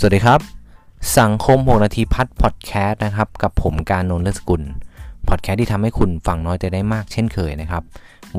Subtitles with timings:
[0.00, 0.40] สวัสดีครับ
[1.18, 4.62] สังคม 6 นาทีพัดพอดแคสต์นะครับ กับผมการนนท์เลสกุล
[5.28, 7.82] พอดแคสต์ที่ทำให้คุณฟังน้อยแต่ได้มากเช่นเคยนะครับ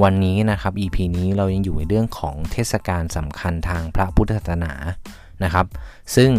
[0.04, 4.73] วันนี้นะครับ EP นี้เรายังอยู่ในเรื่องของเทศกาลสำคัญทางพระพุทธศาสนา
[5.43, 5.66] นะครับ
[6.16, 6.30] ซึ่ง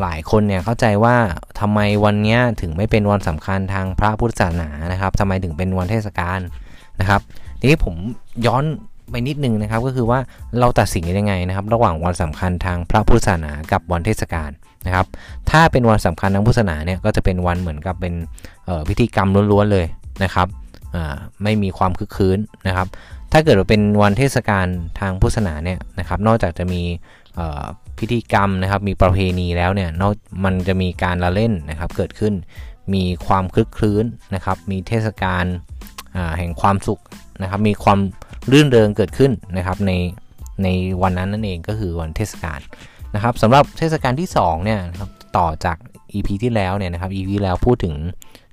[0.00, 1.16] หลายคนเนี่ยเข้าใจว่า
[1.60, 6.40] ทำไมวันนี้ถึงไม่เป็นวันสำคัญทางพระพุทธศาสนานะครับทำไมถึงเป็นวันเทศกาล
[7.00, 7.20] นะครับ
[7.60, 7.94] ทีนี้ผม
[8.46, 8.64] ย้อน
[9.12, 10.18] ไปนิดนึงนะครับ ก็คือว่า
[10.60, 14.50] เราตัดสินยังไงนะครับ ระหว่างวันสำคัญทางพระพุทธศาสนากับวันเทศกาล
[14.86, 15.06] นะครับ
[15.50, 18.14] ถ้าเป็นวันสำคัญทางพุทธศาสนาเนี่ยก็จะเป็นวันเหมือนกับเป็น
[18.88, 19.86] พิธีกรรมล้วนๆเลย
[20.24, 20.48] นะครับ
[21.42, 22.86] ไม่มีความคึกคืนนะครับ
[23.32, 24.66] ถ้าเกิดว่าเป็นวันเทศกาล
[25.00, 26.82] ทางพุทธศาสนาเนี่ยนะครับ นอกจากจะมี
[27.98, 30.12] พิธีกรรมนะครับ มีประเพณีแล้วเนี่ยนอก
[30.44, 32.34] มันจะมีการละเล่นนะครับเกิดขึ้น
[32.94, 35.44] มีความคลึกคลื้นนะครับ มีเทศกาล
[36.38, 37.00] แห่งความสุข
[37.42, 37.98] นะครับ มีความ
[38.50, 39.92] รื่นเริงเกิดขึ้นนะครับใน
[40.62, 40.68] ใน
[41.02, 42.60] วันนั้นนั่นเองก็คือวันเทศกาล
[43.14, 45.76] นะครับสำหรับเทศกาลที่2เนี่ยครับต่อจาก
[46.14, 47.94] EP ที่แล้วเนี่ยนะครับ EP แล้วพูดถึง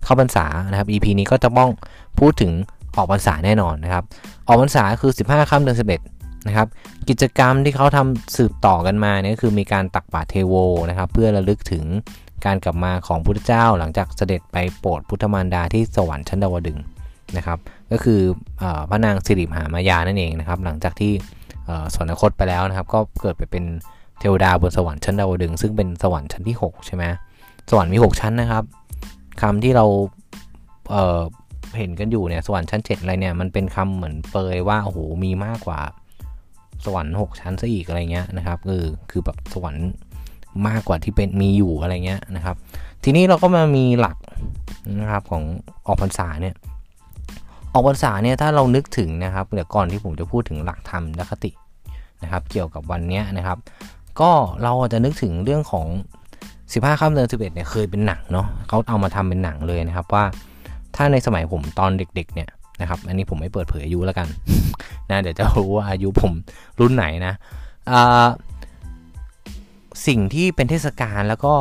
[0.04, 1.72] เข้าพรรษานะครับ EP นี้ก็จะต้อง
[2.20, 2.52] พูดถึง
[2.96, 4.04] ออกพรรษาแน่นอนนะครับ
[4.48, 5.78] ออกพรรษาคือ 15ค่ำเดือน
[6.12, 6.68] 11นะครับ
[7.10, 10.54] กิจกรรมที่เขาทำสืบต่อกันมาเนี่ยคือมีการตักบาตรเทโว
[10.90, 11.86] นะครับ เพื่อระลึกถึง
[12.46, 16.78] การกลับมาของพุทธเจ้าหลังจากเสด็จไปโปรดพุทธมารดาที่สวรรค์ชั้นดาวดึง
[17.38, 17.60] นะครับ
[17.92, 18.20] ก็คือ
[18.90, 21.12] พระนางสิริมหามายานั่นเองนะครับ หลังจากที่
[21.94, 23.64] สวรรคตไปแล้วนะครับ ก็เกิดไปเป็น
[24.20, 27.04] เทวดาบนสวรรค์ชั้นดาวดึงซึ่งเป็นสวรรค์ชั้นที่ 6 ใช่ไหม
[27.70, 28.64] สวรรค์มี 6 ชั้นนะครับ
[29.42, 29.86] คำที่เรา
[30.90, 35.80] เเห็นกันอยู่เนี่ยสวรรค์ชั้น 7 อะไรเนี่ยมันเป็นคำเหมือนเปยว่าโอ้โหมีมากกว่า
[36.86, 39.88] สวรรค์ 6 ชั้นซะอีกอะไรเงี้ยนะครับคือคือแบบสวรรค์
[40.68, 42.56] มากกว่าที่เป็นมีอยู่อะไรเงี้ยนะครับ
[43.04, 44.18] ทีนี้เราก็มามีหลัก
[45.02, 45.44] นะครับของ
[45.88, 46.56] ออกพรรษาเนี่ย
[47.74, 51.52] ออกพรรษาเนี่ยถ้าเรานึกถึงนะครับเดี๋ยวก่อนที่ผมจะพูดถึงหลักธรรมและคติ
[52.24, 53.58] นะครับ เกี่ยวกับวันนี้นะครับ
[54.20, 54.32] ก็
[54.64, 55.88] เราอาจจะนึกถึงเรื่องของ
[56.44, 60.24] 15ค่ำเดือน11เนี่ยเคยเป็นหนังเนาะเขาเอามาทำเป็นหนังเลยนะครับว่า
[60.96, 62.50] ถ้าในสมัยผมตอนเด็กๆเนี่ย
[62.82, 64.28] นะครับอันนี้ผมไม่เปิดเผยอายุแล้วกัน
[65.10, 66.34] นะเดี๋ยวจะรู้ว่าอายุผม
[66.80, 67.34] รุ่นไหนนะ
[70.08, 71.54] สิ่งที่เป็นเทศกาลแล้วก็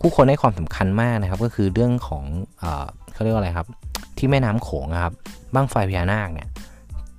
[0.00, 2.24] ผู้คนให้ความสำคัญมากนะครับ ก็คือเรื่องของ
[3.12, 3.66] เขาเรียกว่าอะไรครับ
[4.18, 5.14] ที่แม่น้ำโขงครับ
[5.54, 6.48] บ้างไฟพญานาคเนี่ย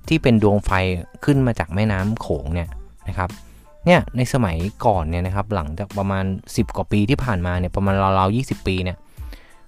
[0.08, 0.70] ที่เป็นดวงไฟ
[1.24, 2.68] ขึ้นมาจากแม่น้ำโขงเนี่ย
[3.08, 3.30] นะครับ
[3.86, 8.96] เนี่ยในสมัยก่อนเนี่ยนะครับหลังจากประมาณ 10 กว่าปีที่ผ่านมาเนี่ยประมาณราวๆ20ปีเนี่ย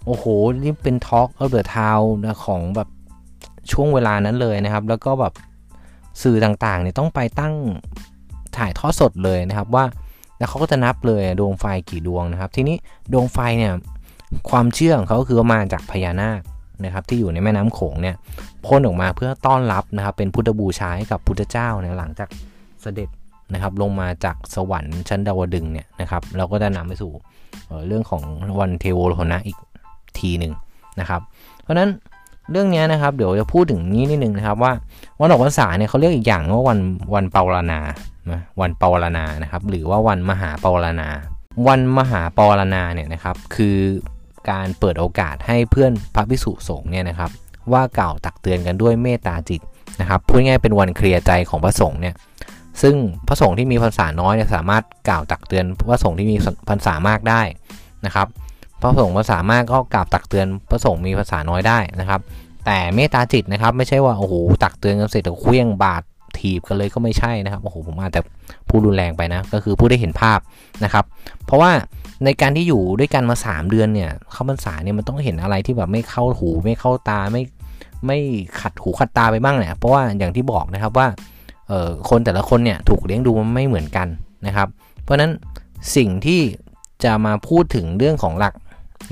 [0.06, 0.24] โอ้โห
[0.62, 1.98] นี่เป็นทอล์กเออเดอร์ทาว
[2.44, 2.88] ของแบบ
[3.72, 5.34] ช่วงเวลานั้นเลยนะครับ แล้วก็แบบ
[6.22, 7.54] สื่อต่างๆเนี่ยต้องไปตั้ง
[8.56, 9.84] ถ่ายทอดสดเลยนะครับว่า
[10.38, 12.76] แล้วเขาก็จะนับเลยดวงไฟกี่ดวงนะครับ ทีนี้
[13.12, 13.72] ดวงไฟเนี่ย
[14.50, 16.41] ความเชื่อของเขาคือมาจากพญานาค
[16.84, 18.16] นะครับที่อยู่ในแม่น้ำโขงเนี่ย
[18.66, 22.28] พ่นออกมาเพื่อต้อนรับนะครับเป็นพุทธบูชาให้กับพุทธเจ้าเนี่ยหลังจาก
[22.82, 23.08] เสด็จ
[23.52, 27.12] นะครับลงมาจากสวรรค์ชั้นดาวดึงเนี่ยนะครับเราก็จะนำไปสู่
[27.86, 28.22] เรื่องของ
[28.60, 29.56] วันเทโวโลนะอีก
[30.18, 30.52] ทีหนึ่ง
[31.00, 31.20] นะครับ
[31.62, 31.91] เพราะฉะนั้น
[32.50, 34.72] เรื่องนี้นะครับเดี๋ยวจะพูดถึงนี้นิดนึงนะครับว่า
[35.20, 36.78] วันออกพรรษาเนี่ยเขาเรียกอีกอย่างว่าวัน
[37.14, 37.80] วันเปาลนา
[38.60, 41.08] วันเปาลนานะครับหรือว่าวันมหาเปาลนา
[41.66, 43.76] วันมหาเปาลนาเนี่ยนะครับคือ
[44.50, 47.30] การเปิดโอกาสให้เพื่อนพระภิกษุสงฆ์เนี่ยนะครับ
[47.72, 49.60] ว่าเก่าตักเตือนกันด้วยเมตตาจิต
[50.00, 52.14] นะครับพูดง่ายเป็นวันเคลียร์ใจของพระสงฆ์เนี่ย
[52.82, 52.94] ซึ่ง
[53.28, 56.36] พระสงฆ์ที่มีพรรษาน้อยเนี่ยสามารถกล่าวตักเตือนพระสงฆ์ที่มี
[56.68, 57.42] พรรษามากได้
[58.06, 58.26] นะครับ
[58.80, 62.20] พระสงฆ์ภาษามากก็กล่าวตักเตือนพระสงฆ์มีภาษาน้อยได้นะครับ
[62.66, 66.02] แต่เมตตาจิตนะครับไม่ใช่ว่าโอ้โหตักเตือนกันเสร็จแล้วเคลี้ยงบาด
[66.38, 68.20] ถีบกันเลยก็ไม่ใช่นะครับโอ้โหผมอาจจะ
[68.68, 70.38] พูดรุนแรงไปนะก็คือผู้ได้เห็นภาพ
[70.84, 71.04] นะครับ
[71.46, 71.70] เพราะว่า
[72.25, 77.42] ในการที่อยู่ด้วยกันมา 3 เดือนเนี่ยเข้าพรรษาเนี่ยมันต้องเห็นอะไรที่แบบไม่เข้าหูไม่เข้าตาไม่
[78.06, 78.19] ไม่
[78.60, 81.06] ขัดหูขัดตาไปบ้างเนี่ยเพราะว่าอย่างที่บอกนะครับว่า
[81.69, 84.09] เอ่อคนแต่ละคนเนี่ยถูกเลี้ยงดูมันไม่เหมือนกัน
[84.47, 84.69] นะครับ
[85.03, 85.30] เพราะฉะนั้น
[85.97, 86.41] สิ่งที่
[87.04, 88.54] จะมาพูดถึงเรื่องของหลัก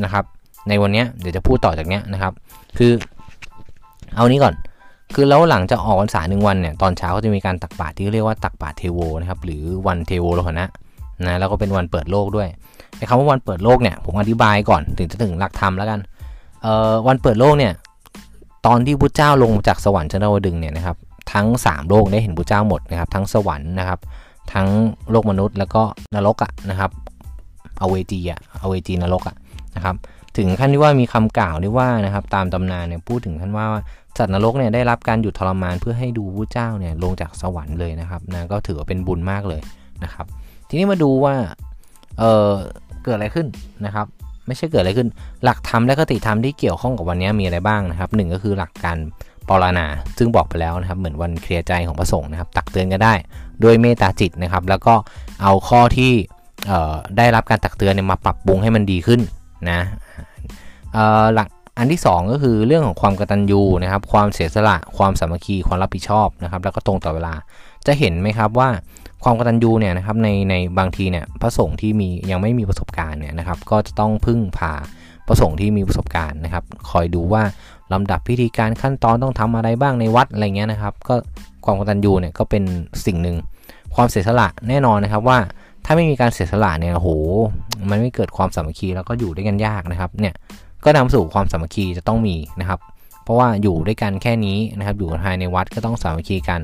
[0.04, 0.24] นะครับ
[0.68, 2.32] ในวันนี้เดี๋ยวจะพูดต่อจากนี้นะครับ
[2.78, 2.92] คือ
[4.14, 4.54] เอานี้ก่อน
[5.14, 10.66] คือแล้วหลังจากออกพรรษาหนึ่งวันเนี่ยตอนเช้าก็จะมีการตักบาตรที่เรียกว่าตักบาตรเทโวนะครับหรือวันเทโวโลหณะ
[11.26, 12.48] นะแล้วก็เป็นวันเปิดโลกด้วย
[12.96, 16.00] ในคำว่าวันเปิดโลกเนี่ยผมอธิบายก่อนถึงจะถึงหลักธรรมแล้วกัน
[16.62, 17.72] เอ่อวันเปิดโลกเนี่ย
[18.66, 20.96] ตอนที่พระเจ้าลงจากสวรรค์ชั้นดาวดึงเนี่ยนะครับ
[21.32, 23.98] ทั้ง 3 โลกได้เห็นพระเจ้าหมดนะครับทั้งสวรรค์นะครับ
[24.52, 24.68] ทั้ง
[25.10, 25.82] โลกมนุษย์แล้วก็
[26.14, 26.90] นรกอะนะครับ
[27.80, 29.36] อเวจีอะอเวจีนรกอะ
[29.76, 29.96] นะครับ
[30.36, 33.66] ถึงขั้นที่ว่ามีคำกล่าวที่ว่านะครับตามตำนานเนี่ยพูดถึงขั้นว่า
[34.18, 39.60] สัตว์นรกเนี่ยได้รับการหยุดทรมานเพื่อให้ดูพระเจ้าเนี่ยลงจากสวรรค์เลยนะครับนะก็ถือว่าเป็นบุญมากเลย
[40.04, 40.26] นะครับ
[40.68, 41.34] ทีนี้มาดูว่า
[42.18, 42.50] เออ
[43.04, 43.46] เกิดอะไรขึ้น
[43.86, 44.06] นะครับ
[44.46, 45.08] ไม่ใช่เกิดอะไรขึ้น
[45.44, 48.96] หลักธรรมและคติธรรมที่เกี่ยวข้องกับวันนี้มีอะไรบ้างนะครับหนึ่งก็คือหลักการ
[49.48, 49.86] ปรณา
[50.18, 53.14] ซึ่งบอกไปแล้วนะครับ เหมือนวันเคลียร์ใจของพระสงฆ์นะครับ ตักเตือนกันได้
[53.64, 54.94] ด้วยเมตตาจิตนะครับ แล้วก็
[55.42, 56.12] เอาข้อที่
[57.16, 59.20] ได้รับการตักเตือนเนี่ยมาปรับปรุงให้มันดีขึ้น
[59.70, 59.80] นะ
[61.34, 61.48] หลัก
[61.78, 67.34] อันที่ 2 ก็คือเรื่องของความกตัญญูนะครับ ความเสียสละ ความสามัคคี ความรับผิดชอบนะครับ แล้วก็ตรงต่อเวลา
[67.86, 68.68] จะเห็นไหมครับว่า
[69.24, 74.72] ความกตัญญูเนี่ยนะครับในในบางทีเนี่ยพระสงฆ์ที่มียังไม่มีประสบการณ์เนี่ยนะครับ ก็จะต้องพึ่งพา
[75.26, 77.42] พระสงฆ์ที่มีประสบการณ์นะครับ คอยดูว่า
[77.92, 81.14] ลำดับพิธีการขั้นตอนต้องทำอะไรบ้างในวัดอะไรเงี้ยนะครับ ก็
[81.64, 82.62] ความกตัญญูเนี่ยก็เป็น
[83.06, 83.36] สิ่งหนึ่ง
[83.94, 85.38] ความเสียสละแน่นอนนะครับว่า
[85.84, 87.08] ถ้าไม่มีการเสียสละเนี่ยโห
[87.90, 90.34] มันไม่เกิดความสามัคคีแล้วก็อยู่ด้วยกันยากนะครับเนี่ย
[90.84, 92.80] ก็นำสู่ความสามัคคีจะต้องมีนะครับ
[93.24, 96.60] เพราะว่าอยู่ด้วยกันแค่นี้นะครับ อยู่ภายในวัดก็ต้องสามัคคีกัน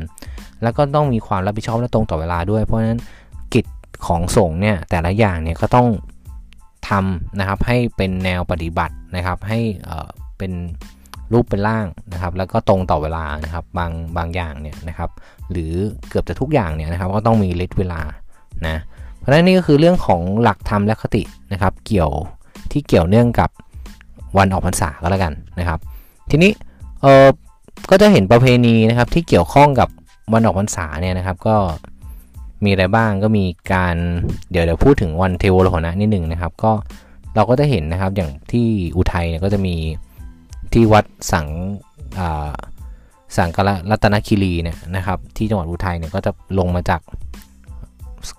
[0.64, 3.00] แล้วก็ต้องมีความรับผิดชอบและตรงต่อเวลาด้วย เพราะฉะนั้น
[3.54, 3.66] กิจ
[4.06, 5.88] ของสงฆ์เนี่ยแต่ละอย่างเนี่ยก็ต้อง
[6.88, 9.60] ทำนะครับให้เป็นแนวปฏิบัตินะครับ ให้
[10.38, 10.52] เป็น
[11.32, 15.10] รูปเป็นร่างนะครับ แล้วก็ตรงต่อเวลานะครับบางบางอย่างเนี่ยนะครับ
[15.50, 15.72] หรือ
[16.08, 18.00] เกือบจะทุกอย่างเนี่ยนะครับ ก็ต้องมีลิ์เวลา
[18.66, 18.76] นะ
[19.18, 21.22] เพราะฉะนั้นนี่ก็คือเรื่องของหลักธรรมและคติ
[21.52, 22.10] นะครับ เกี่ยว
[22.72, 23.50] ที่เกี่ยวเนื่องกับ
[24.38, 25.78] วันออกพรรษาก็แล้วกันนะครับ
[26.30, 26.50] ทีนี้
[27.02, 27.28] เออ
[27.90, 29.88] ก็จะเห็นประเพณีนะครับที่เกี่ยวข้องกับ
[30.32, 31.56] วันออกพรรษาเนี่ยนะครับก็
[32.64, 33.96] มีอะไรบ้างก็มีการ
[34.50, 36.72] เดี๋ยวเดี๋ยวพูดถึงวันเทโวโลหณะนิดหนึ่งนะครับ ก็
[37.36, 38.66] เราก็จะเห็นนะครับอย่างที่
[38.96, 39.74] อุทัยเนี่ยก็จะมี
[40.72, 41.46] ที่วัดสัง
[43.36, 43.58] สังก
[43.90, 47.00] รัตนคิรีเนี่ยนะครับ ที่จังหวัดอุทัยเนี่ยก็จะลงมาจาก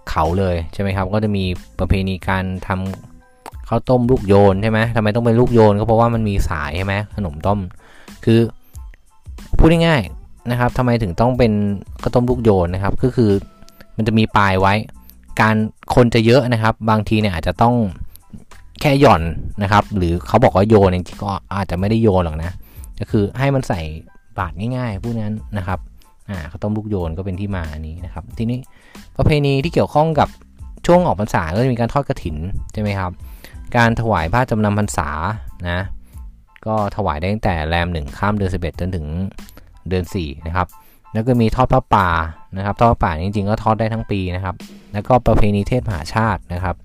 [0.09, 1.43] เขาเลยใช่ไหมครับ ก็จะมี
[1.79, 7.59] ประเพณีการทำข้าวต้มลูกโยนใช่ไหมทำไมต้องเป็นลูกโยนก็เพราะว่ามันมีสายใช่ไหมขนมต้ม
[8.25, 8.39] คือ
[9.57, 11.51] พูดง่ายๆ นะครับทำไมถึงต้องเป็น
[12.01, 13.31] ข้าวต้มลูกโยนนะครับ ก็คือ
[13.97, 14.73] มันจะมีปลายไว้
[15.41, 15.55] การ
[15.95, 17.75] คนจะเยอะนะครับ บางทีเนี่ยอาจจะต้อง
[18.81, 19.21] แค่หย่อน
[19.63, 22.51] นะครับ หรือเขาบอกว่าโยนจริงๆก็อาจจะไม่ได้โยนหรอกนะ
[22.99, 23.81] ก็คือให้มันใส่
[24.37, 25.79] บาทง่ายๆพูดนั้นนะครับ
[26.29, 28.59] อ่าข้าวต้มลูกโยนก็เป็นที่มาอันนี้นะครับ ทีนี้
[29.17, 30.29] ประเพณีที่เกี่ยวข้องกับ
[30.85, 32.37] ช่วงออกพรรษาก็จะมีการทอดกระถิน
[32.73, 33.11] ใช่ไหมครับ
[33.75, 35.09] การถวายผ้าจำนำพรรษา
[35.69, 35.79] นะ
[36.67, 39.05] ก็ถวายได้ตั้งแต่แรมหนึ่งข้ามเดือน11จนถึง
[39.89, 40.67] เดือน4นะครับ
[41.13, 42.09] แล้วก็มีทอดพระป่า
[42.57, 44.55] นะครับทอดพระป่าจริงๆก็ทอดได้ทั้งปีนะครับ
[44.93, 46.75] แล้วก็ประเพณีเทศมหาชาตินะครับ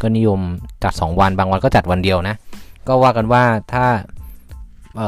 [0.00, 0.40] ก็นิยม
[0.84, 2.36] จัด 2 วันบางวันก็จัดวันเดียวนะ
[2.88, 3.42] ก็ว่ากันว่า
[3.72, 3.84] ถ้า
[4.96, 5.00] เ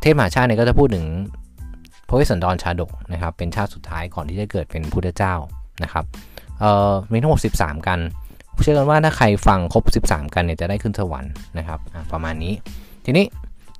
[0.00, 1.06] เทศมหาชาติเนี่ยก็จะพูดถึง
[2.08, 5.34] พระวิสันดรชาดกนะครับ เป็นชาติสุดท้ายก่อนที่จะเกิดเป็นพุทธเจ้า
[5.82, 6.04] นะครับ
[7.12, 7.98] มีทั้งหมด13 กัน
[8.62, 11.78] เชื่อกันว่าถ้าใครฟังครบ 13 กันเนี่ยจะได้ขึ้นสวรรค์นะครับ
[12.12, 12.52] ประมาณนี้
[13.04, 13.24] ทีนี้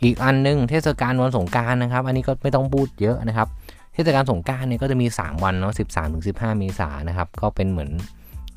[0.02, 3.48] อีกอันนึงเทศกาลวันสงการนะครับ อันนี้ก็ไม่ต้องพูดเยอะนะครับ
[3.94, 7.90] เทศกาลสงการเนี่ยก็จะมี 3 วันเนาะ13ถึง15 เมษายนนะครับ ก็เป็นเหมือน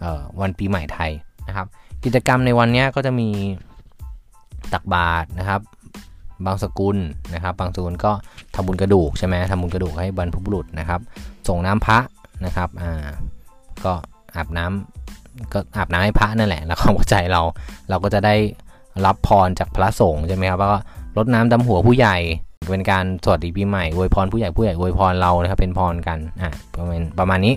[0.04, 1.12] ออวันปีใหม่ไทย
[1.48, 1.68] นะครับ
[2.04, 3.30] กิจกรรมในวันนี้ก็จะมี
[4.74, 5.62] ตักบาตรนะครับ
[6.46, 6.98] บางสกุล
[7.34, 8.12] นะครับ บางสกุลก็
[8.56, 11.00] ทำบุญกระดูกใช่ไหมทำบุญกระดูกให้บรรพบุรุษนะครับ
[11.48, 12.00] ส่งน้ำพระ
[12.46, 13.08] นะครับ อ่า
[13.86, 13.94] ก็
[14.36, 17.42] อาบน้ำก็อาบน้ำให้พระนั่นแหละ แล้วความเข้าใจเรา
[17.90, 18.36] เราก็จะได้
[19.06, 20.80] รับพรจากพระสงฆ์ใช่ไหมครับวก็
[21.18, 22.18] รดน้ำดำหัวผู้ใหญ่
[22.72, 27.54] เป็นการสวัสดีปีใหม่อวยพรผู้ใหญ่ผู้ใหญ่อวยพรเรานะครับเป็นพรกันอะประมาณประมาณนี้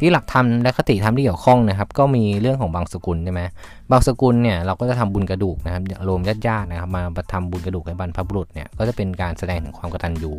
[0.00, 3.42] ที่หลักธรรมและคติธรรมที่เกี่ยวข้องนะครับ ก็มีเรื่องของบางสกุลใช่ไหม
[3.90, 10.32] บางสกุลเนี่ยเราก็จะทำบุญกระดูกนะครับรวมญาติญาตินะครับมาทำบุญกระดูกให้บรรพบุรุษเนี่ยก็จะเป็นการแสดงถึงความกตัญญู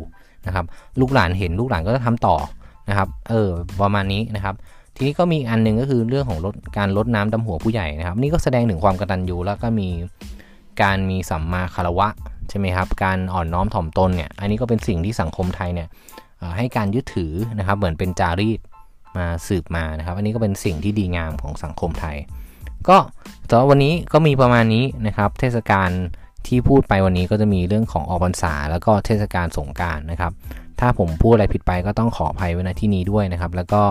[0.46, 0.64] นะครับ
[1.00, 2.36] ลูกหลานเห็นลูกหลานก็จะทำต่อ
[2.88, 3.48] นะครับเออ
[3.82, 4.54] ประมาณนี้นะครับ
[4.96, 9.88] ทีนี้ก็มีอันนึงก็คือเรื่องของลดการลดน้ำดำหัวผู้ใหญ่นะครับ นี่ก็แสดงถึงความกตัญญูแล้วก็มี
[10.82, 12.08] การมีสัมมาคารวะ
[12.50, 15.88] ใช่ไหมครับ การอ่อนน้อมถ่อมตนเนี่ย อันนี้ก็เป็นสิ่งที่สังคมไทยเนี่ย
[16.56, 18.60] ให้การยึดถือนะครับ เหมือนเป็นจารีต
[19.16, 22.16] มาสืบมานะครับ อันนี้ก็เป็นสิ่งที่ดีงามของสังคมไทย
[22.88, 22.96] ก็
[23.48, 25.90] สำหรับวันนี้ก็มีประมาณนี้นะครับ เทศกาล
[26.46, 30.32] ที่พูดไปวันนี้ก็จะมีเรื่องของออกพรรษา แล้วก็เทศกาลสงการนะครับ
[30.80, 33.82] ถ้าผมพูดอะไรผิดไปก็ต้องขออภัยไว้ในที่นี้ด้วยนะครับ แล้วก็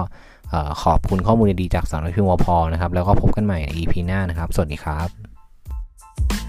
[0.84, 6.47] ขอบคุณข้อมูลดีๆจากสารพิมพ์วพนะครับ แล้วก็พบกันใหม่ใน EP หน้านะครับ สวัสดีครับ